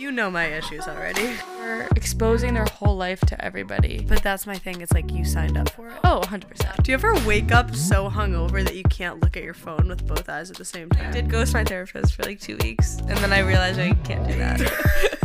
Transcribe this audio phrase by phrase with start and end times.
[0.00, 1.36] You know my issues already.
[1.58, 4.06] They're exposing their whole life to everybody.
[4.08, 4.80] But that's my thing.
[4.80, 5.98] It's like you signed up for it.
[6.02, 6.82] Oh, 100%.
[6.82, 10.06] Do you ever wake up so hungover that you can't look at your phone with
[10.06, 11.08] both eyes at the same time?
[11.08, 14.26] I did ghost my therapist for like two weeks, and then I realized I can't
[14.26, 15.18] do that.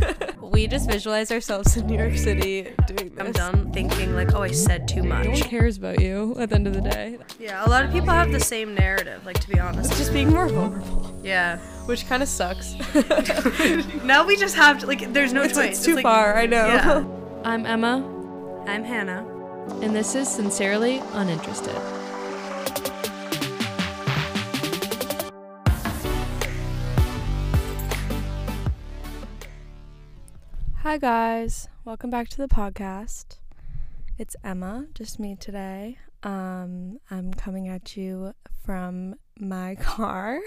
[0.56, 3.20] we just visualize ourselves in New York City doing this.
[3.20, 5.26] I'm done thinking like, oh, I said too much.
[5.26, 7.18] No one cares about you at the end of the day.
[7.38, 9.26] Yeah, a lot of people have the same narrative.
[9.26, 9.90] Like to be honest.
[9.92, 11.58] It's just being more vulnerable, Yeah.
[11.88, 12.74] which kind of sucks.
[14.06, 15.12] now we just have to like.
[15.12, 15.78] There's no it's, choice.
[15.78, 16.68] it's too like- far, I know.
[16.68, 17.06] Yeah.
[17.44, 19.28] I'm Emma, I'm Hannah.
[19.82, 21.76] and this is Sincerely Uninterested.
[30.96, 31.68] Hi, guys.
[31.84, 33.40] Welcome back to the podcast.
[34.18, 35.98] It's Emma, just me today.
[36.24, 38.32] Um, I'm coming at you
[38.64, 40.40] from my car.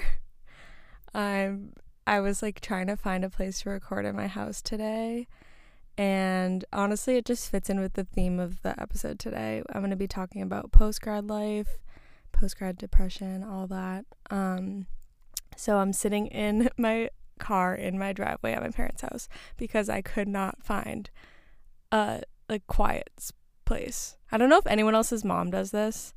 [1.14, 1.74] I'm
[2.06, 5.28] I was like trying to find a place to record in my house today.
[5.98, 9.62] And honestly, it just fits in with the theme of the episode today.
[9.74, 11.76] I'm going to be talking about post grad life,
[12.32, 14.06] post grad depression, all that.
[14.30, 14.86] Um,
[15.58, 20.02] so I'm sitting in my car in my driveway at my parents' house because I
[20.02, 21.10] could not find
[21.92, 23.10] a like quiet
[23.64, 24.16] place.
[24.30, 26.12] I don't know if anyone else's mom does this,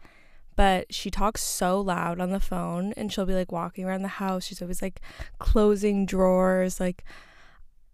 [0.55, 4.07] but she talks so loud on the phone and she'll be like walking around the
[4.07, 4.45] house.
[4.45, 5.01] She's always like
[5.39, 7.03] closing drawers like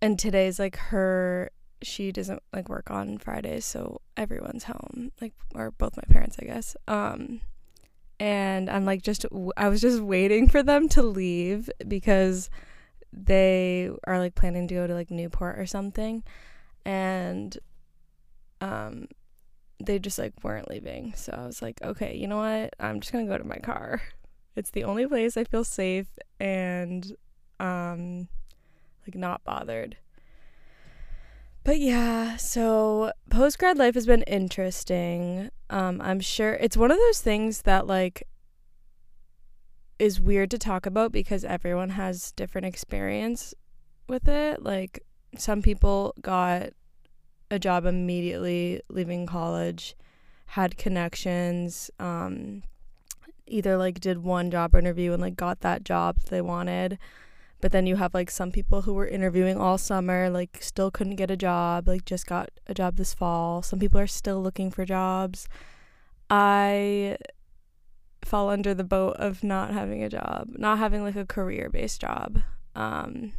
[0.01, 5.71] and today's like her she doesn't like work on Fridays, so everyone's home, like or
[5.71, 6.75] both my parents, I guess.
[6.87, 7.41] Um
[8.19, 9.25] and I'm like just
[9.55, 12.49] I was just waiting for them to leave because
[13.13, 16.23] they are like planning to go to like Newport or something
[16.85, 17.57] and
[18.61, 19.07] um
[19.83, 21.13] they just like weren't leaving.
[21.15, 22.73] So I was like, okay, you know what?
[22.79, 24.01] I'm just going to go to my car.
[24.55, 26.07] It's the only place I feel safe
[26.39, 27.15] and
[27.59, 28.27] um
[29.05, 29.97] like not bothered.
[31.63, 35.51] But yeah, so post grad life has been interesting.
[35.69, 38.23] Um, I'm sure it's one of those things that like
[39.99, 43.53] is weird to talk about because everyone has different experience
[44.07, 44.63] with it.
[44.63, 45.03] Like
[45.37, 46.69] some people got
[47.49, 49.95] a job immediately leaving college,
[50.47, 52.63] had connections, um,
[53.47, 56.97] either like did one job interview and like got that job they wanted.
[57.59, 61.15] But then you have like some people who were interviewing all summer like still couldn't
[61.15, 63.61] get a job like just got a job this fall.
[63.63, 65.47] Some people are still looking for jobs.
[66.29, 67.17] I
[68.23, 72.01] fall under the boat of not having a job not having like a career based
[72.01, 72.39] job
[72.75, 73.31] um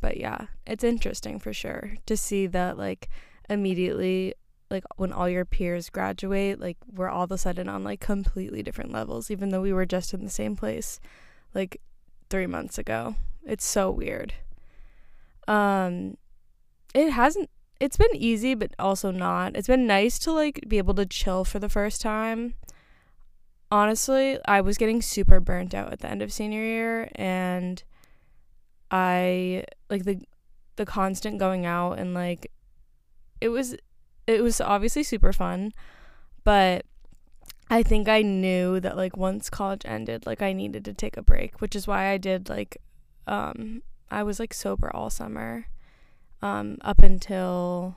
[0.00, 3.08] but yeah it's interesting for sure to see that like
[3.48, 4.34] immediately
[4.70, 8.62] like when all your peers graduate like we're all of a sudden on like completely
[8.62, 11.00] different levels even though we were just in the same place
[11.54, 11.80] like
[12.30, 13.16] three months ago.
[13.44, 14.32] It's so weird.
[15.46, 16.16] Um,
[16.94, 17.50] it hasn't.
[17.80, 19.56] It's been easy, but also not.
[19.56, 22.54] It's been nice to like be able to chill for the first time.
[23.70, 27.82] Honestly, I was getting super burnt out at the end of senior year, and
[28.90, 30.20] I like the
[30.76, 32.50] the constant going out and like
[33.40, 33.76] it was
[34.26, 35.72] it was obviously super fun,
[36.44, 36.86] but
[37.68, 41.22] I think I knew that like once college ended, like I needed to take a
[41.22, 42.78] break, which is why I did like
[43.26, 45.66] um I was like sober all summer
[46.42, 47.96] um up until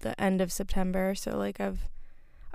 [0.00, 1.14] the end of September.
[1.14, 1.88] So like I've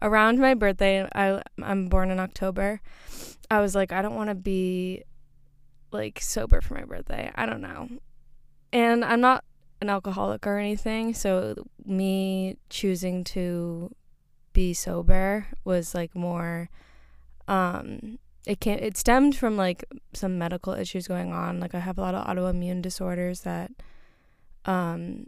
[0.03, 2.81] around my birthday, I I'm born in October.
[3.49, 5.03] I was like I don't want to be
[5.91, 7.31] like sober for my birthday.
[7.33, 7.89] I don't know.
[8.71, 9.43] And I'm not
[9.81, 11.55] an alcoholic or anything, so
[11.85, 13.89] me choosing to
[14.53, 16.69] be sober was like more
[17.47, 21.97] um it can it stemmed from like some medical issues going on like i have
[21.97, 23.71] a lot of autoimmune disorders that
[24.65, 25.25] um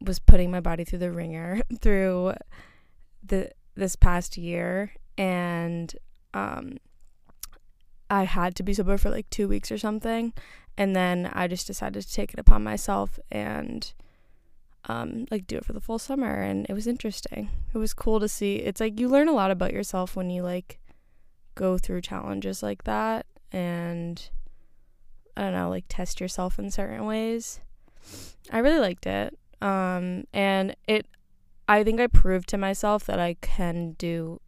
[0.00, 2.32] was putting my body through the wringer through
[3.22, 5.94] the this past year and
[6.34, 6.78] um
[8.10, 10.32] i had to be sober for like 2 weeks or something
[10.76, 13.92] and then i just decided to take it upon myself and
[14.88, 17.50] um, like do it for the full summer and it was interesting.
[17.74, 18.56] It was cool to see.
[18.56, 20.78] It's like you learn a lot about yourself when you like
[21.54, 24.28] go through challenges like that and
[25.36, 27.60] I don't know, like test yourself in certain ways.
[28.50, 29.36] I really liked it.
[29.60, 31.06] Um and it
[31.68, 34.40] I think I proved to myself that I can do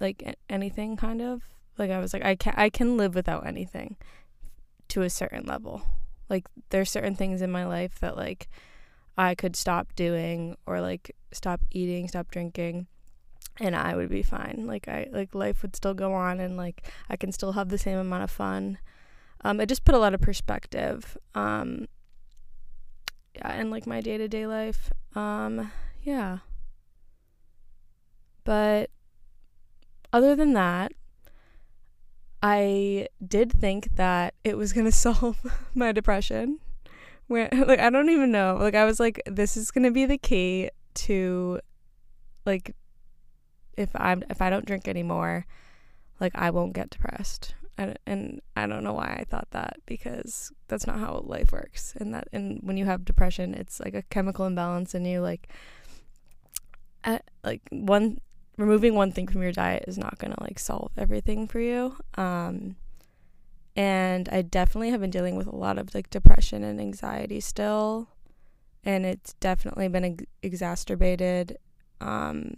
[0.00, 1.42] like anything kind of.
[1.76, 3.96] Like I was like I can I can live without anything
[4.88, 5.82] to a certain level.
[6.28, 8.48] Like there's certain things in my life that like
[9.16, 12.86] I could stop doing or like stop eating, stop drinking
[13.60, 14.64] and I would be fine.
[14.66, 17.78] Like I like life would still go on and like I can still have the
[17.78, 18.78] same amount of fun.
[19.44, 21.16] Um it just put a lot of perspective.
[21.34, 21.86] Um
[23.36, 24.90] yeah, and like my day-to-day life.
[25.14, 25.70] Um
[26.02, 26.38] yeah.
[28.48, 28.88] But
[30.10, 30.92] other than that,
[32.42, 35.36] I did think that it was going to solve
[35.74, 36.58] my depression.
[37.26, 38.56] Where like I don't even know.
[38.58, 41.60] Like I was like this is going to be the key to
[42.46, 42.74] like
[43.76, 45.44] if I'm if I don't drink anymore,
[46.18, 47.54] like I won't get depressed.
[47.76, 51.92] And, and I don't know why I thought that because that's not how life works.
[52.00, 55.20] And that and when you have depression, it's like a chemical imbalance in you.
[55.20, 55.48] Like,
[57.04, 58.20] at, like one
[58.58, 61.96] removing one thing from your diet is not gonna like solve everything for you.
[62.16, 62.76] Um,
[63.74, 68.08] and I definitely have been dealing with a lot of like depression and anxiety still,
[68.84, 71.56] and it's definitely been ex- exacerbated.
[72.00, 72.54] Um,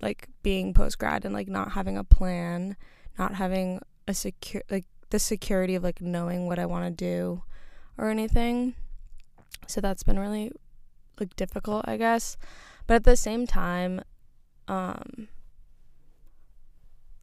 [0.00, 2.76] like being post grad and like not having a plan,
[3.18, 7.42] not having a secure like the security of like knowing what I want to do
[7.96, 8.74] or anything.
[9.66, 10.52] So that's been really
[11.18, 12.36] like difficult, I guess.
[12.86, 14.02] But at the same time,
[14.68, 15.28] um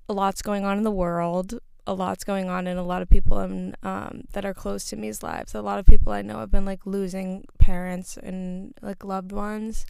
[0.08, 1.60] a lot's going on in the world.
[1.88, 4.96] A lot's going on in a lot of people in, um, that are close to
[4.96, 5.54] me's lives.
[5.54, 9.86] A lot of people I know have been like losing parents and like loved ones,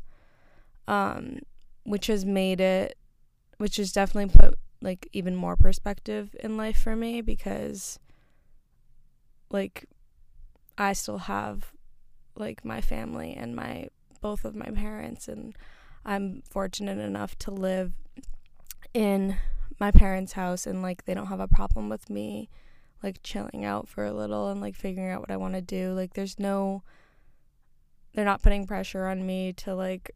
[0.88, 1.40] um,
[1.84, 2.98] which has made it,
[3.58, 7.98] which has definitely put like even more perspective in life for me because
[9.50, 9.86] like
[10.78, 11.72] I still have
[12.36, 13.88] like my family and my
[14.22, 15.56] both of my parents and
[16.06, 17.94] I'm fortunate enough to live
[18.94, 19.38] in
[19.80, 22.50] my parents' house and like they don't have a problem with me
[23.04, 25.94] like chilling out for a little and like figuring out what I want to do.
[25.94, 26.84] Like there's no
[28.14, 30.12] they're not putting pressure on me to like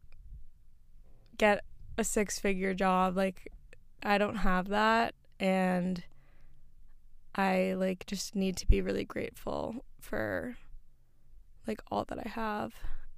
[1.36, 1.62] get
[1.98, 3.16] a six-figure job.
[3.16, 3.52] Like
[4.02, 6.02] I don't have that and
[7.34, 10.56] I like just need to be really grateful for
[11.66, 12.74] like all that I have.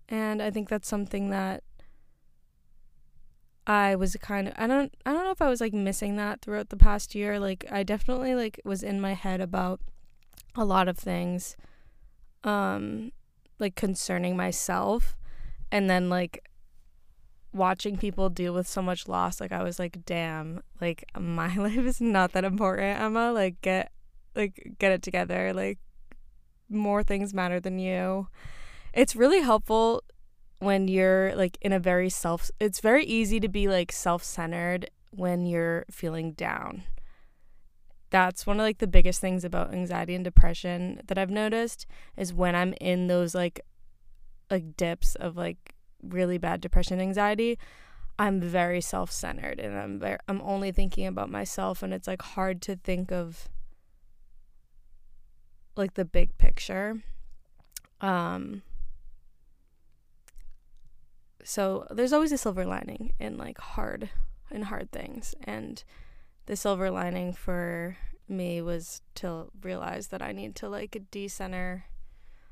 [0.08, 1.62] And I think that's something that
[3.66, 6.42] I was kind of I don't I don't know if I was like missing that
[6.42, 7.38] throughout the past year.
[7.38, 9.80] Like I definitely like was in my head about
[10.54, 11.56] a lot of things
[12.44, 13.12] um
[13.58, 15.16] like concerning myself
[15.70, 16.44] and then like
[17.52, 21.78] watching people deal with so much loss, like I was like, damn, like my life
[21.78, 23.32] is not that important, Emma.
[23.32, 23.92] Like get
[24.34, 25.52] like get it together.
[25.52, 25.78] Like
[26.68, 28.28] more things matter than you.
[28.92, 30.02] It's really helpful
[30.62, 35.44] when you're like in a very self it's very easy to be like self-centered when
[35.46, 36.84] you're feeling down.
[38.10, 41.86] That's one of like the biggest things about anxiety and depression that I've noticed
[42.16, 43.60] is when I'm in those like
[44.50, 47.58] like dips of like really bad depression anxiety
[48.18, 52.60] i'm very self-centered and i'm very, i'm only thinking about myself and it's like hard
[52.60, 53.48] to think of
[55.76, 57.02] like the big picture
[58.00, 58.62] um
[61.44, 64.10] so there's always a silver lining in like hard
[64.50, 65.34] in hard things.
[65.44, 65.82] And
[66.46, 67.96] the silver lining for
[68.28, 71.84] me was to realize that I need to like decenter.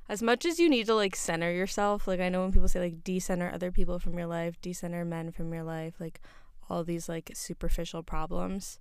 [0.09, 2.81] As much as you need to like center yourself, like I know when people say
[2.81, 6.21] like decenter other people from your life, decenter men from your life, like
[6.69, 8.81] all these like superficial problems.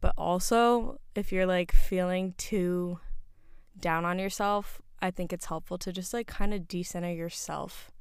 [0.00, 2.98] But also, if you're like feeling too
[3.78, 7.92] down on yourself, I think it's helpful to just like kind of decenter yourself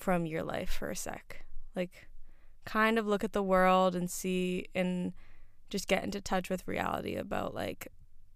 [0.00, 1.44] from your life for a sec.
[1.76, 2.08] Like
[2.64, 5.12] kind of look at the world and see and
[5.68, 7.88] just get into touch with reality about like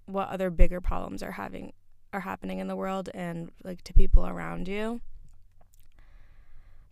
[0.06, 1.72] what other bigger problems are having
[2.12, 5.00] are happening in the world and like to people around you.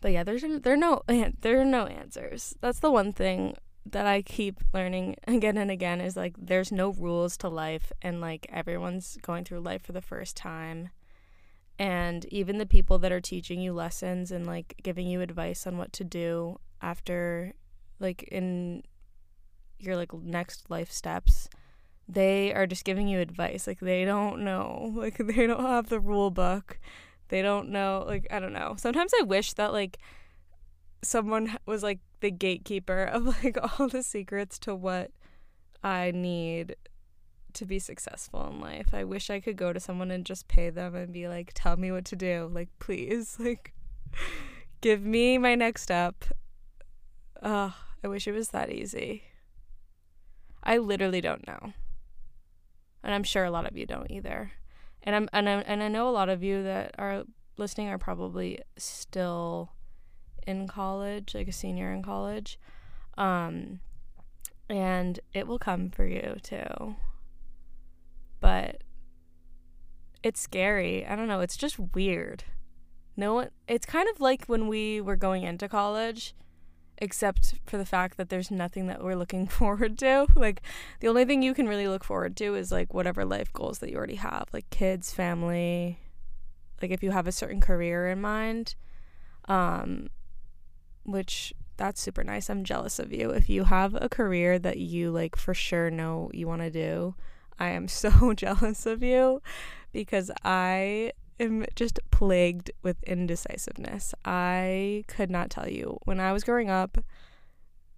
[0.01, 1.03] But yeah, there's there are no
[1.41, 2.55] there are no answers.
[2.61, 6.93] That's the one thing that I keep learning again and again is like there's no
[6.93, 10.91] rules to life and like everyone's going through life for the first time.
[11.79, 15.79] And even the people that are teaching you lessons and like giving you advice on
[15.79, 17.55] what to do after
[17.99, 18.83] like in
[19.79, 21.49] your like next life steps
[22.09, 23.67] they are just giving you advice.
[23.67, 24.93] Like they don't know.
[25.03, 26.79] Like they don't have the rule book.
[27.29, 28.05] They don't know.
[28.07, 28.75] Like I don't know.
[28.77, 29.99] Sometimes I wish that like
[31.03, 35.11] someone was like the gatekeeper of like all the secrets to what
[35.83, 36.77] I need
[37.55, 38.89] to be successful in life.
[38.93, 41.77] I wish I could go to someone and just pay them and be like, "Tell
[41.77, 43.73] me what to do." Like, please, like
[44.81, 46.25] give me my next step.
[47.43, 49.25] Oh, I wish it was that easy.
[50.63, 51.73] I literally don't know
[53.03, 54.53] and I'm sure a lot of you don't either.
[55.03, 57.25] And I'm and I and I know a lot of you that are
[57.57, 59.73] listening are probably still
[60.47, 62.59] in college, like a senior in college.
[63.19, 63.81] Um
[64.69, 66.97] and it will come for you too.
[68.43, 68.83] But
[70.23, 71.07] it's scary.
[71.07, 72.45] I don't know, it's just weird.
[73.17, 76.35] no one it's kind of like when we were going into college
[76.99, 80.27] except for the fact that there's nothing that we're looking forward to.
[80.37, 80.63] Like
[81.01, 83.91] the only thing you can really look forward to is like whatever life goals that
[83.91, 85.99] you already have, like kids, family,
[86.81, 88.75] like if you have a certain career in mind.
[89.47, 90.09] Um
[91.05, 92.49] which that's super nice.
[92.51, 93.31] I'm jealous of you.
[93.31, 97.15] If you have a career that you like for sure know you want to do,
[97.59, 99.43] I am so jealous of you
[99.93, 104.15] because I am just plagued with indecisiveness.
[104.25, 105.99] I could not tell you.
[106.05, 106.99] When I was growing up,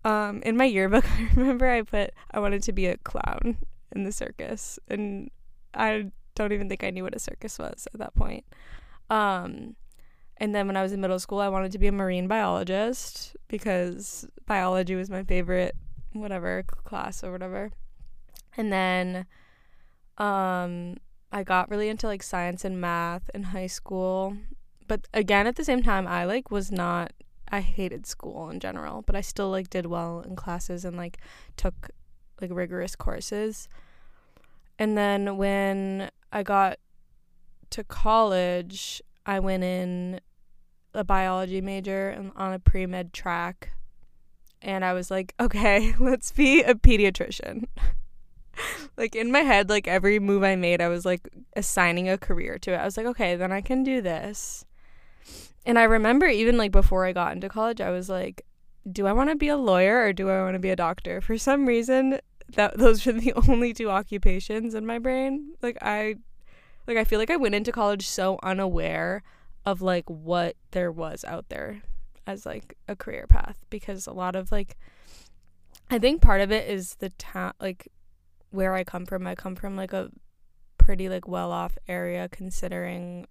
[0.04, 3.58] um, in my yearbook, I remember I put I wanted to be a clown
[3.94, 5.30] in the circus, and
[5.72, 8.44] I don't even think I knew what a circus was at that point.
[9.10, 9.76] Um,
[10.38, 13.36] and then when I was in middle school, I wanted to be a marine biologist
[13.48, 15.76] because biology was my favorite,
[16.12, 17.70] whatever class or whatever.
[18.56, 19.26] And then,
[20.18, 20.96] um,
[21.32, 24.36] I got really into like science and math in high school.
[24.86, 27.12] But again, at the same time, I like was not
[27.48, 31.18] I hated school in general, but I still like did well in classes and like
[31.56, 31.90] took
[32.40, 33.68] like rigorous courses.
[34.78, 36.78] And then when I got
[37.70, 40.20] to college, I went in
[40.94, 43.70] a biology major and on a pre-med track.
[44.62, 47.66] And I was like, okay, let's be a pediatrician.
[48.96, 52.58] like in my head, like every move I made, I was like assigning a career
[52.58, 52.76] to it.
[52.76, 54.64] I was like, okay, then I can do this.
[55.66, 58.44] And I remember even like before I got into college, I was like,
[58.90, 61.20] do I want to be a lawyer or do I want to be a doctor?
[61.20, 62.20] For some reason,
[62.54, 65.54] that those were the only two occupations in my brain.
[65.62, 66.16] Like I
[66.86, 69.22] like I feel like I went into college so unaware
[69.64, 71.82] of like what there was out there
[72.26, 74.76] as like a career path because a lot of like
[75.90, 77.88] I think part of it is the town like
[78.54, 80.10] where I come from, I come from like a
[80.78, 83.26] pretty like well off area considering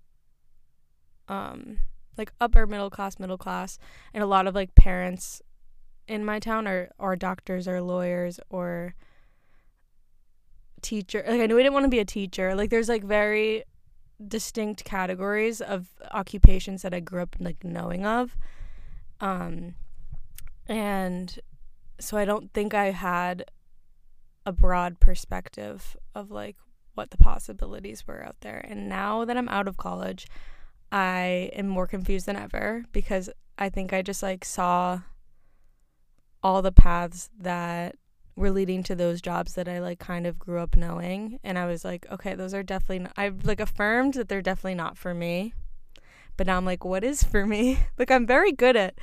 [1.27, 1.77] um
[2.17, 3.79] like upper middle class, middle class,
[4.13, 5.41] and a lot of like parents
[6.07, 8.95] in my town are are doctors or lawyers or
[10.81, 11.23] teacher.
[11.25, 12.53] Like I knew I didn't want to be a teacher.
[12.53, 13.63] Like there's like very
[14.27, 18.37] distinct categories of occupations that I grew up like knowing of.
[19.21, 19.75] Um
[20.67, 21.39] and
[21.99, 23.45] so I don't think I had
[24.45, 26.57] a broad perspective of like
[26.95, 28.63] what the possibilities were out there.
[28.67, 30.27] And now that I'm out of college,
[30.91, 35.01] I am more confused than ever because I think I just like saw
[36.43, 37.95] all the paths that
[38.35, 41.65] were leading to those jobs that I like kind of grew up knowing and I
[41.65, 45.13] was like, okay, those are definitely not, I've like affirmed that they're definitely not for
[45.13, 45.53] me.
[46.35, 47.79] But now I'm like, what is for me?
[47.97, 48.97] like I'm very good at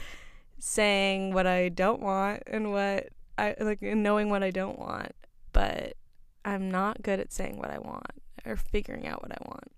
[0.58, 5.12] saying what I don't want and what I like and knowing what I don't want
[5.52, 5.94] but
[6.44, 8.10] I'm not good at saying what I want
[8.44, 9.72] or figuring out what I want.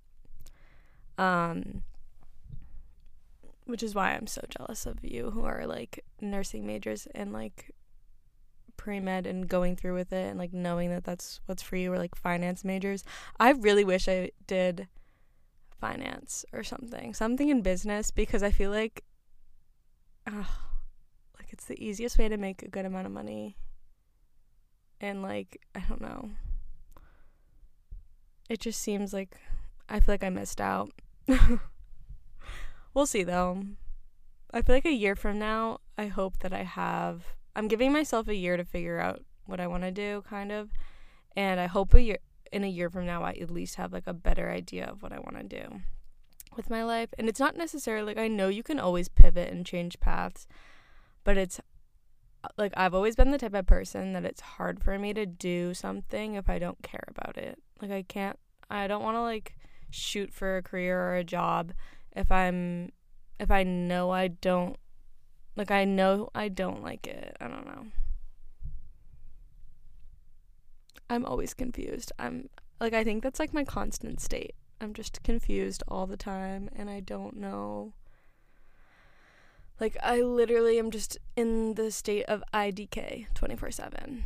[1.19, 1.83] Um,
[3.65, 7.71] which is why I'm so jealous of you who are like nursing majors and like
[8.77, 11.93] pre med and going through with it and like knowing that that's what's for you
[11.93, 13.05] or like finance majors.
[13.39, 14.89] I really wish I did
[15.81, 19.05] finance or something, something in business because I feel like,
[20.27, 20.45] uh,
[21.39, 23.57] like it's the easiest way to make a good amount of money
[25.03, 26.31] and like I don't know.
[28.49, 29.37] It just seems like
[29.89, 30.91] I feel like I missed out.
[32.95, 33.65] we'll see though.
[34.55, 38.29] I feel like a year from now, I hope that I have I'm giving myself
[38.29, 40.71] a year to figure out what I want to do kind of.
[41.37, 42.19] And I hope a year
[42.53, 45.13] in a year from now I at least have like a better idea of what
[45.13, 45.81] I want to do
[46.57, 47.09] with my life.
[47.19, 50.47] And it's not necessarily like I know you can always pivot and change paths,
[51.25, 51.61] but it's
[52.57, 55.75] like I've always been the type of person that it's hard for me to do
[55.75, 57.59] something if I don't care about it.
[57.81, 58.39] Like I can't
[58.71, 59.57] I don't want to like
[59.91, 61.73] shoot for a career or a job
[62.17, 62.91] if I'm
[63.39, 64.77] if I know I don't
[65.57, 67.37] like I know I don't like it.
[67.41, 67.87] I don't know.
[71.11, 72.13] I'm always confused.
[72.19, 72.49] I'm
[72.81, 74.55] like I think that's like my constant state.
[74.81, 77.93] I'm just confused all the time and I don't know
[79.83, 84.23] like I literally am just in the state of IDK 24/7.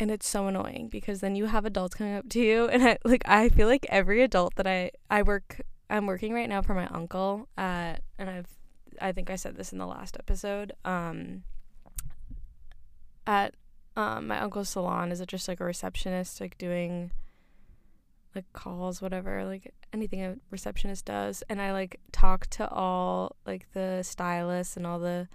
[0.00, 2.98] And it's so annoying because then you have adults coming up to you and I
[3.04, 6.72] like I feel like every adult that I I work I'm working right now for
[6.74, 8.48] my uncle at and I've
[9.02, 10.72] I think I said this in the last episode.
[10.86, 11.42] Um
[13.26, 13.54] at
[13.96, 17.10] um my uncle's salon is it just like a receptionist like doing
[18.34, 21.42] like calls, whatever, like anything a receptionist does.
[21.48, 25.28] And I like talk to all like the stylists and all the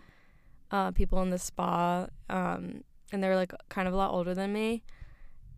[0.71, 2.07] uh, people in the spa.
[2.29, 4.83] Um, and they're like kind of a lot older than me.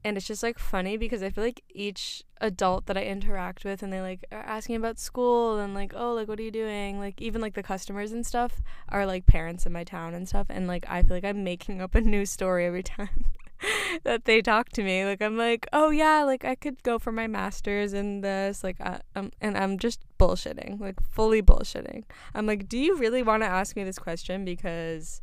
[0.04, 3.82] and it's just like funny because I feel like each adult that I interact with
[3.84, 7.00] and they like are asking about school and like oh like what are you doing
[7.00, 10.48] like even like the customers and stuff are like parents in my town and stuff
[10.50, 13.26] and like I feel like I'm making up a new story every time
[14.04, 15.06] that they talk to me.
[15.06, 18.80] Like I'm like oh yeah like I could go for my masters in this like
[18.82, 22.04] I, um and I'm just bullshitting like fully bullshitting.
[22.34, 25.22] I'm like do you really want to ask me this question because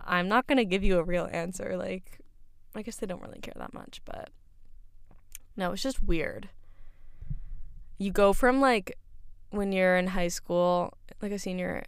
[0.00, 1.76] I'm not to give you a real answer?
[1.76, 2.20] Like
[2.74, 4.30] I guess they don't really care that much, but
[5.56, 6.50] no, it's just weird.
[7.98, 8.98] You go from like
[9.50, 11.84] when you're in high school, like a senior,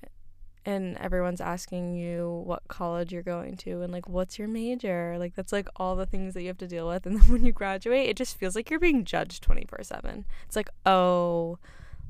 [0.65, 5.17] and everyone's asking you what college you're going to and like what's your major.
[5.19, 7.07] Like that's like all the things that you have to deal with.
[7.07, 10.25] And then when you graduate, it just feels like you're being judged 24 7.
[10.47, 11.59] It's like, oh,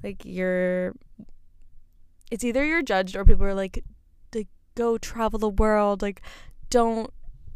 [0.02, 0.94] like you're,
[2.30, 3.84] it's either you're judged or people are like,
[4.34, 6.02] like go travel the world.
[6.02, 6.22] Like
[6.70, 7.12] don't,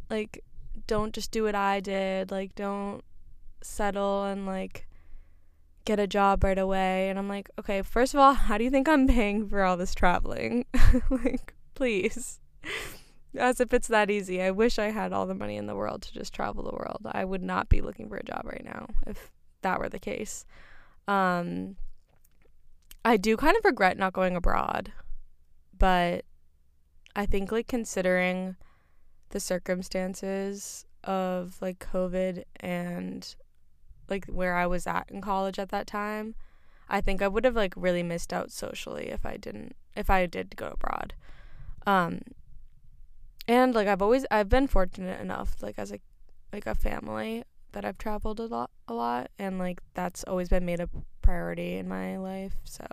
[0.09, 0.45] like,
[0.87, 2.31] don't just do what I did.
[2.31, 3.03] Like, don't
[3.63, 4.87] settle and like
[5.85, 7.09] get a job right away.
[7.09, 9.77] And I'm like, okay, first of all, how do you think I'm paying for all
[9.77, 10.67] this traveling?
[11.11, 12.41] like, please.
[13.37, 14.43] As if it's that easy.
[14.43, 17.01] I wish I had all the money in the world to just travel the world.
[17.11, 20.45] I would not be looking for a job right now if that were the case.
[21.09, 21.77] Um,
[23.05, 24.93] I do kind of regret not going abroad,
[25.77, 26.25] but
[27.17, 28.57] I think like considering
[29.31, 33.35] the circumstances of like COVID and
[34.13, 36.35] like where I was at in college at that time,
[36.89, 40.27] I think I would have like really missed out socially if I didn't if I
[40.27, 41.15] did go abroad.
[41.87, 42.21] Um
[43.49, 45.99] and like I've always I've been fortunate enough like as a
[46.53, 50.67] like a family that I've traveled a lot a lot and like that's always been
[50.67, 50.89] made a
[51.23, 52.57] priority in my life.
[52.65, 52.87] So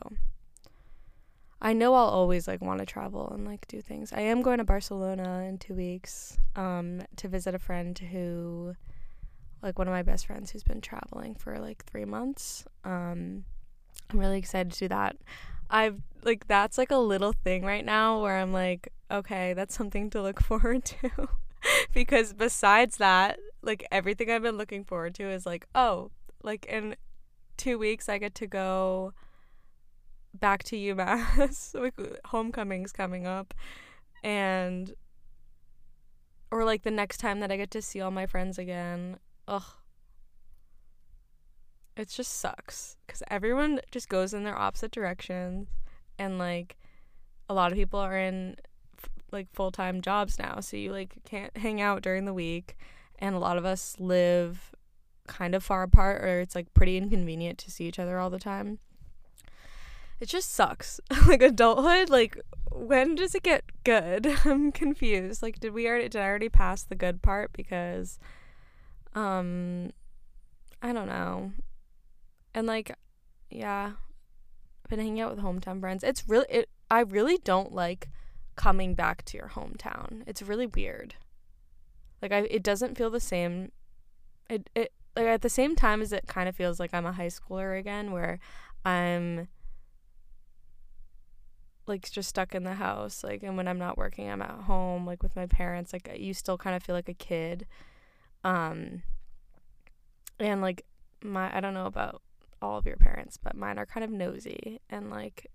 [1.62, 4.14] I know I'll always like want to travel and like do things.
[4.14, 8.76] I am going to Barcelona in 2 weeks um to visit a friend who
[9.62, 12.66] like one of my best friends who's been traveling for like 3 months.
[12.84, 13.46] Um
[14.10, 15.18] I'm really excited to do that.
[15.70, 20.10] I've like that's like a little thing right now where I'm like okay, that's something
[20.12, 21.30] to look forward to.
[21.94, 26.12] because besides that, like everything I've been looking forward to is like, oh,
[26.44, 26.96] like in
[27.58, 29.14] 2 weeks I get to go
[30.34, 31.74] back to UMass.
[31.80, 33.54] like homecoming's coming up
[34.24, 34.94] and
[36.52, 39.18] or like the next time that I get to see all my friends again.
[39.50, 39.64] Ugh.
[41.98, 45.68] It just sucks cuz everyone just goes in their opposite directions
[46.18, 46.78] and like
[47.50, 48.56] a lot of people are in
[48.98, 52.78] f- like full-time jobs now, so you like can't hang out during the week
[53.18, 54.74] and a lot of us live
[55.28, 58.40] kind of far apart or it's like pretty inconvenient to see each other all the
[58.40, 58.80] time
[60.20, 61.00] it just sucks.
[61.28, 62.40] like adulthood, like
[62.72, 64.28] when does it get good?
[64.46, 65.42] I'm confused.
[65.42, 68.20] Like did we already did I already pass the good part because
[69.16, 69.92] um
[70.82, 71.52] I don't know.
[72.54, 72.96] And like
[73.50, 73.92] yeah,
[74.86, 76.04] I've been hanging out with hometown friends.
[76.04, 78.10] It's really it I really don't like
[78.56, 80.24] coming back to your hometown.
[80.28, 81.16] It's really weird.
[82.22, 83.72] Like I it doesn't feel the same
[84.50, 87.14] it it like at the same time as it kind of feels like I'm a
[87.14, 88.40] high schooler again where
[88.86, 89.48] I'm
[91.90, 95.06] like just stuck in the house like and when i'm not working i'm at home
[95.06, 97.66] like with my parents like you still kind of feel like a kid
[98.44, 99.04] um
[100.40, 100.86] and like
[101.22, 102.22] my i don't know about
[102.62, 105.48] all of your parents but mine are kind of nosy and like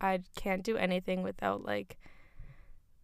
[0.00, 1.96] i can't do anything without like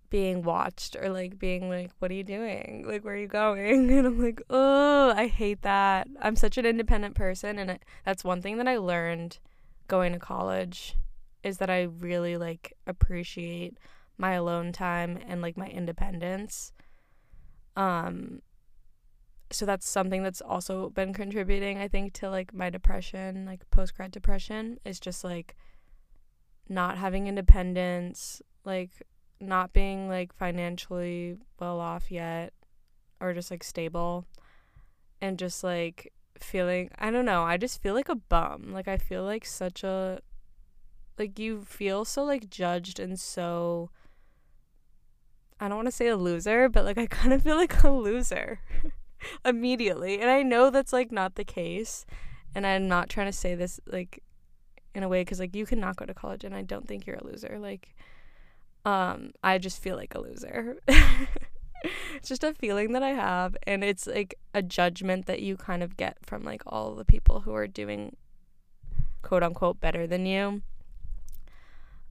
[0.08, 2.84] being watched or like being like what are you doing?
[2.86, 3.90] Like where are you going?
[3.96, 6.08] And i'm like oh i hate that.
[6.20, 7.58] I'm such an independent person.
[7.58, 9.38] And it, that's one thing that i learned
[9.88, 10.96] going to college
[11.42, 13.78] is that I really like appreciate
[14.18, 16.72] my alone time and like my independence.
[17.76, 18.42] Um
[19.50, 24.10] so that's something that's also been contributing I think to like my depression, like post-grad
[24.10, 25.56] depression is just like
[26.68, 28.90] not having independence, like
[29.40, 32.52] not being like financially well off yet
[33.20, 34.24] or just like stable
[35.20, 38.72] and just like feeling I don't know, I just feel like a bum.
[38.72, 40.20] Like I feel like such a
[41.18, 43.90] like you feel so like judged and so
[45.58, 47.90] I don't want to say a loser, but like I kind of feel like a
[47.90, 48.60] loser
[49.44, 50.20] immediately.
[50.20, 52.06] And I know that's like not the case.
[52.54, 54.22] And I'm not trying to say this like
[54.94, 57.16] in a way cuz like you cannot go to college and I don't think you're
[57.16, 57.58] a loser.
[57.58, 57.94] Like
[58.84, 60.78] um I just feel like a loser.
[62.14, 65.82] it's just a feeling that I have and it's like a judgment that you kind
[65.82, 68.16] of get from like all the people who are doing
[69.22, 70.62] quote unquote better than you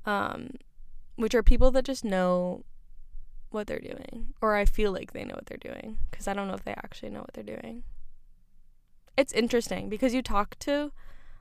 [0.05, 0.51] um,
[1.15, 2.63] which are people that just know
[3.55, 6.47] what they're doing or I feel like they know what they're doing cuz I don't
[6.47, 7.83] know if they actually know what they're doing.
[9.17, 10.91] It's interesting because you talk to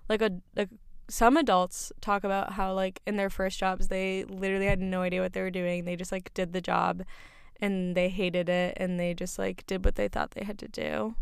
[0.09, 0.70] like a like
[1.09, 5.20] some adults talk about how like in their first jobs they literally had no idea
[5.20, 5.85] what they were doing.
[5.85, 7.03] They just like did the job
[7.61, 10.68] and they hated it and they just like did what they thought they had to
[10.68, 11.14] do.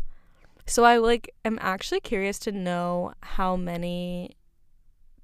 [0.65, 4.37] So I like am actually curious to know how many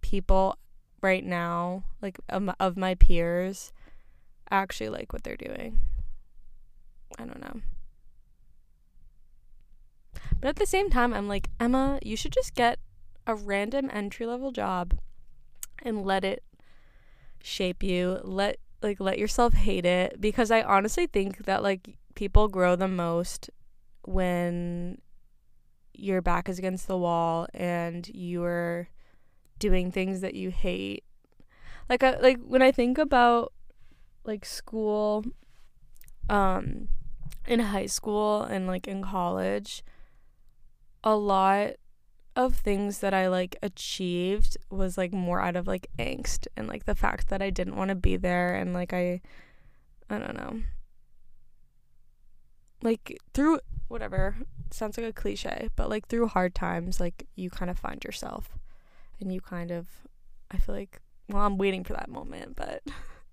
[0.02, 0.58] people
[1.02, 3.72] right now like um, of my peers
[4.52, 5.80] actually like what they're doing.
[7.18, 7.62] I don't know.
[10.40, 12.80] But at the same time, I'm like, Emma, you should just get
[13.28, 14.98] a random entry level job
[15.84, 16.44] and let it
[17.42, 18.20] shape you.
[18.24, 22.88] Let like let yourself hate it because I honestly think that like people grow the
[22.88, 23.50] most
[24.06, 25.00] when
[25.94, 28.88] your back is against the wall and you're
[29.60, 31.04] doing things that you hate.
[31.90, 33.52] Like I, like when I think about
[34.30, 35.26] like school
[36.30, 36.88] um
[37.48, 39.84] in high school and like in college
[41.04, 41.72] a lot
[42.36, 46.86] of things that I like achieved was like more out of like angst and like
[46.86, 49.22] the fact that I didn't want to be there and like I
[50.10, 50.62] I don't know.
[52.82, 54.38] Like through whatever
[54.72, 58.58] sounds like a cliche, but like through hard times like you kind of find yourself
[59.20, 59.88] and you kind of
[60.52, 62.84] I feel like well I'm waiting for that moment, but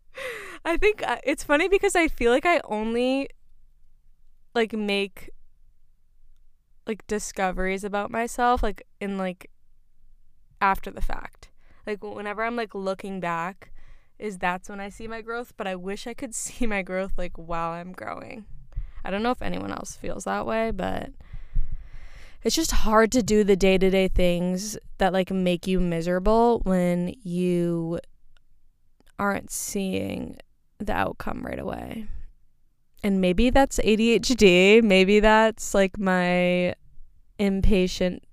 [0.67, 3.29] I think uh, it's funny because I feel like I only
[4.53, 5.31] like make
[6.89, 9.49] like discoveries about myself like in like
[10.61, 11.51] after the fact.
[11.87, 13.71] Like whenever I'm like looking back
[14.19, 17.13] is that's when I see my growth, but I wish I could see my growth
[17.17, 18.45] like while I'm growing.
[19.05, 21.11] I don't know if anyone else feels that way, but
[22.43, 28.01] it's just hard to do the day-to-day things that like make you miserable when you
[29.17, 30.39] aren't seeing
[30.79, 32.07] the outcome right away.
[33.03, 34.83] And maybe that's ADHD.
[34.83, 36.75] Maybe that's like my
[37.39, 38.25] impatient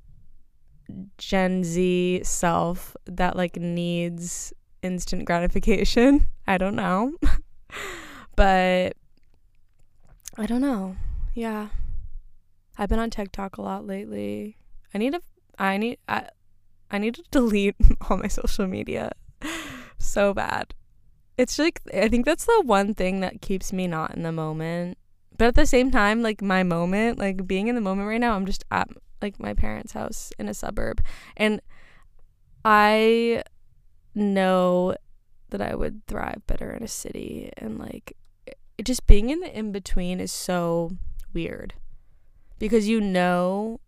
[1.17, 6.27] Gen Z self that like needs instant gratification.
[6.47, 7.13] I don't know.
[8.35, 8.93] but
[10.37, 10.95] I don't know.
[11.33, 11.69] Yeah.
[12.77, 14.57] I've been on TikTok a lot lately.
[14.93, 15.21] I need to
[15.57, 16.29] I need I
[16.89, 17.75] I need to delete
[18.09, 19.11] all my social media
[19.97, 20.73] so bad
[21.37, 24.97] it's like I think that's the one thing that keeps me not in the moment.
[25.37, 28.35] But at the same time, like my moment, like being in the moment right now,
[28.35, 28.87] I'm just at
[29.21, 31.01] like my parents' house in a suburb.
[31.35, 31.61] And
[32.63, 33.43] I
[34.13, 34.95] know
[35.49, 38.15] that I would thrive better in a city and like
[38.45, 40.91] it, just being in the in between is so
[41.33, 41.73] weird.
[42.59, 43.79] Because you know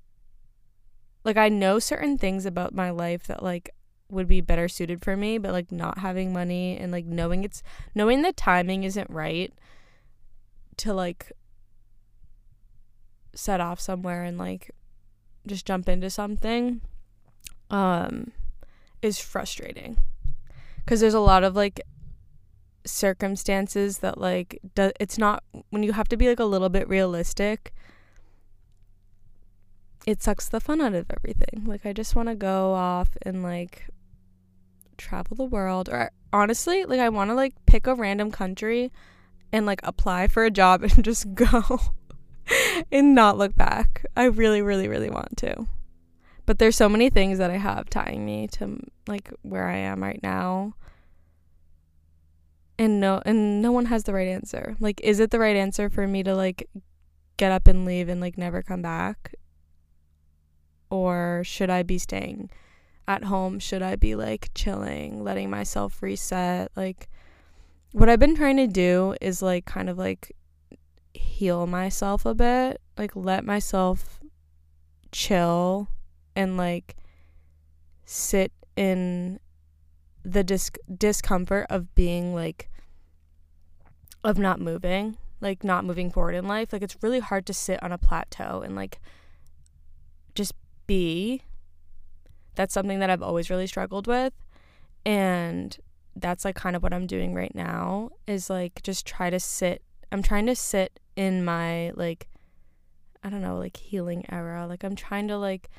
[1.23, 3.71] like I know certain things about my life that like
[4.15, 7.61] would be better suited for me, but like not having money and like knowing it's
[7.93, 9.53] knowing the timing isn't right
[10.77, 11.31] to like
[13.33, 14.71] set off somewhere and like
[15.45, 16.81] just jump into something
[17.69, 18.31] um
[19.01, 19.97] is frustrating
[20.85, 21.81] cuz there's a lot of like
[22.85, 26.87] circumstances that like do, it's not when you have to be like a little bit
[26.87, 27.73] realistic
[30.05, 31.63] it sucks the fun out of everything.
[31.65, 33.87] Like I just want to go off and like
[34.97, 38.91] travel the world or honestly like i want to like pick a random country
[39.51, 41.79] and like apply for a job and just go
[42.91, 44.05] and not look back.
[44.15, 45.67] I really really really want to.
[46.45, 50.03] But there's so many things that i have tying me to like where i am
[50.03, 50.75] right now.
[52.77, 54.75] And no and no one has the right answer.
[54.79, 56.69] Like is it the right answer for me to like
[57.37, 59.35] get up and leave and like never come back?
[60.89, 62.49] Or should i be staying
[63.07, 66.71] at home should I be like chilling, letting myself reset?
[66.75, 67.09] Like,
[67.91, 70.35] what I've been trying to do is like kind of like
[71.13, 74.19] heal myself a bit, like let myself
[75.11, 75.87] chill
[76.35, 76.95] and like
[78.05, 79.39] sit in
[80.23, 82.69] the dis- discomfort of being like
[84.23, 86.73] of not moving, like not moving forward in life.
[86.73, 88.99] Like it's really hard to sit on a plateau and like
[90.33, 90.53] just
[90.87, 91.43] be
[92.55, 94.33] that's something that I've always really struggled with.
[95.05, 95.77] And
[96.15, 99.83] that's like kind of what I'm doing right now is like just try to sit.
[100.11, 102.27] I'm trying to sit in my like,
[103.23, 104.65] I don't know, like healing era.
[104.67, 105.69] Like I'm trying to like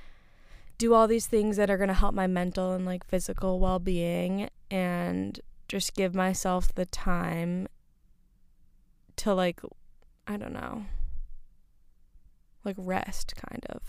[0.78, 3.78] do all these things that are going to help my mental and like physical well
[3.78, 7.66] being and just give myself the time
[9.16, 9.60] to like,
[10.26, 10.84] I don't know,
[12.64, 13.82] like rest kind of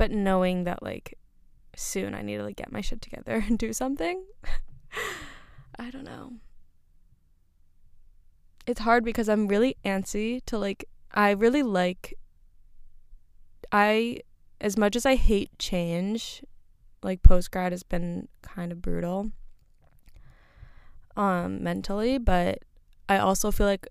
[0.00, 1.18] but knowing that like
[1.76, 4.24] soon I need to like get my shit together and do something.
[5.78, 6.32] I don't know.
[8.66, 12.14] it's hard because I'm really antsy to like I really like
[13.70, 14.20] I
[14.58, 16.42] as much as I hate change,
[17.02, 19.32] like post grad has been kind of brutal
[21.14, 22.60] um mentally, but
[23.06, 23.86] I also feel like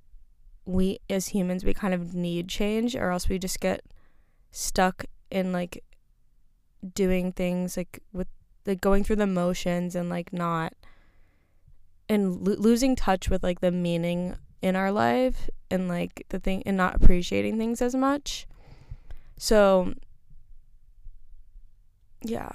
[0.66, 3.82] we as humans we kind of need change or else we just get
[4.50, 5.84] stuck in like
[6.94, 8.28] doing things like with
[8.66, 10.74] like going through the motions and like not
[12.08, 16.64] and lo- losing touch with like the meaning in our life and like the thing
[16.66, 18.48] and not appreciating things as much.
[19.38, 19.94] So
[22.22, 22.50] yeah.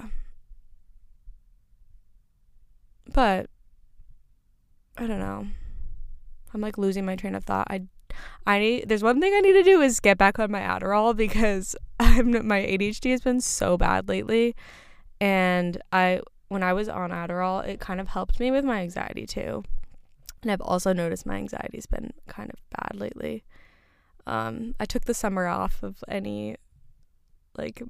[3.13, 3.49] But
[4.97, 5.47] I don't know.
[6.53, 7.67] I'm like losing my train of thought.
[7.69, 7.83] I
[8.45, 11.15] I need there's one thing I need to do is get back on my Adderall
[11.15, 14.55] because I'm my ADHD has been so bad lately
[15.21, 19.25] and I when I was on Adderall, it kind of helped me with my anxiety
[19.25, 19.63] too.
[20.41, 23.43] And I've also noticed my anxiety's been kind of bad lately.
[24.27, 26.55] Um, I took the summer off of any,
[27.57, 27.81] like,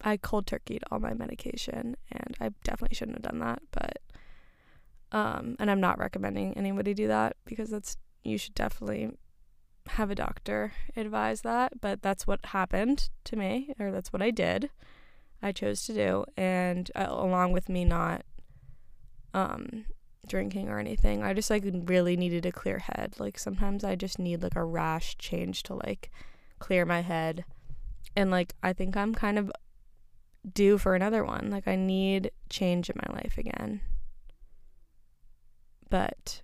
[0.00, 3.62] I cold turkeyed all my medication, and I definitely shouldn't have done that.
[3.72, 3.98] But,
[5.10, 9.10] um, and I'm not recommending anybody do that because that's you should definitely
[9.88, 11.80] have a doctor advise that.
[11.80, 14.70] But that's what happened to me, or that's what I did.
[15.42, 18.22] I chose to do, and uh, along with me not,
[19.34, 19.86] um,
[20.26, 21.22] drinking or anything.
[21.22, 23.14] I just like really needed a clear head.
[23.18, 26.10] Like sometimes I just need like a rash change to like
[26.58, 27.44] clear my head.
[28.16, 29.50] And like I think I'm kind of
[30.50, 31.50] due for another one.
[31.50, 33.80] Like I need change in my life again.
[35.88, 36.42] But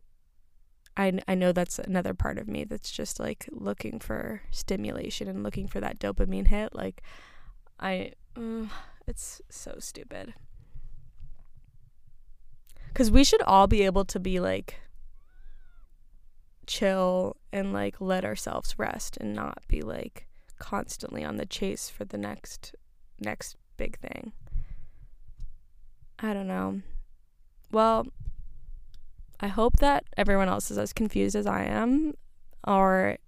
[0.99, 5.45] I I know that's another part of me that's just like looking for stimulation and
[5.45, 6.75] looking for that dopamine hit.
[6.75, 7.03] Like
[7.79, 8.67] I uh,
[9.07, 10.35] it's so stupid.
[12.95, 14.81] Cuz we should all be able to be like
[16.67, 20.27] chill and like let ourselves rest and not be like
[20.59, 22.75] constantly on the chase for the next
[23.21, 24.33] next big thing.
[26.19, 26.83] I don't know.
[27.71, 28.09] Well,
[29.41, 32.15] I hope that everyone else is as confused as I am
[32.67, 33.19] or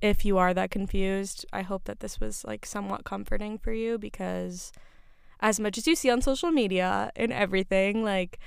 [0.00, 3.98] if you are that confused, I hope that this was like somewhat comforting for you
[3.98, 4.72] because
[5.40, 8.38] as much as you see on social media and everything, like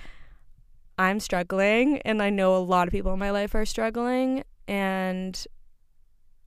[0.98, 5.46] I'm struggling and I know a lot of people in my life are struggling and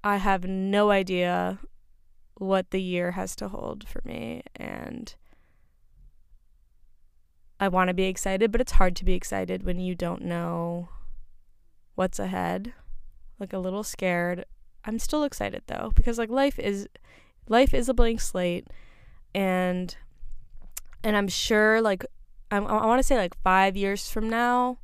[0.03, 1.59] I have no idea
[2.39, 5.15] what the year has to hold for me and
[7.59, 10.89] I want to be excited, but it's hard to be excited when you don't know
[11.95, 12.75] what's ahead.
[13.39, 14.45] Like a little scared.
[14.85, 16.89] I'm still excited though because like life is
[17.49, 18.69] life is a blank slate
[19.35, 19.97] and
[21.03, 22.05] and I'm sure like
[22.51, 24.79] I, I want to say like five years from now,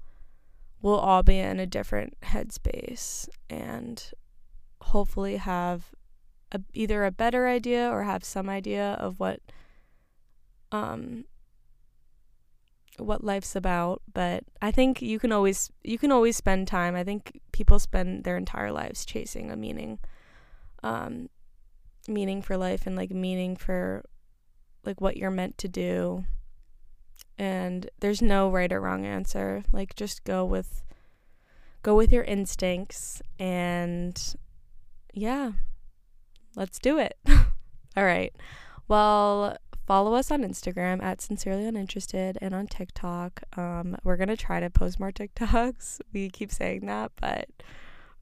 [0.80, 4.10] we'll all be in a different headspace and
[4.80, 5.94] hopefully have
[6.50, 9.40] a, either a better idea or have some idea of what
[10.72, 11.24] um
[13.04, 16.94] what life's about but i think you can always you can always spend time.
[16.94, 19.98] I think people spend their entire lives chasing a meaning
[20.82, 21.28] um
[22.08, 24.04] meaning for life and like meaning for
[24.84, 26.24] like what you're meant to do.
[27.38, 29.62] And there's no right or wrong answer.
[29.72, 30.82] Like just go with
[31.82, 34.34] go with your instincts and
[35.12, 35.52] yeah
[36.56, 37.16] let's do it.
[37.96, 38.34] All right.
[38.88, 44.60] Well follow us on instagram at sincerely uninterested and on tiktok um, we're gonna try
[44.60, 47.48] to post more tiktoks we keep saying that but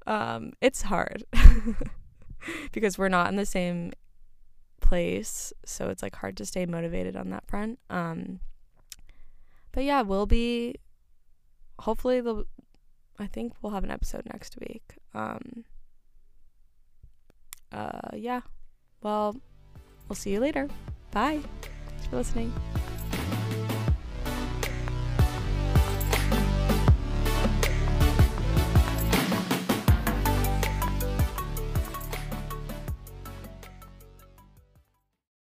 [0.06, 1.24] um, it's hard
[2.72, 3.92] because we're not in the same
[4.80, 8.40] place so it's like hard to stay motivated on that front um,
[9.72, 10.76] but yeah, we'll be
[11.80, 12.44] hopefully the
[13.18, 14.96] I think we'll have an episode next week.
[15.14, 15.64] Um
[17.72, 18.40] uh yeah.
[19.02, 19.36] Well,
[20.08, 20.68] we'll see you later.
[21.10, 21.40] Bye.
[21.88, 22.52] Thanks for listening.